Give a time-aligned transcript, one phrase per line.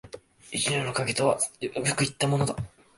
[0.51, 2.55] 一樹の蔭とはよく云ったものだ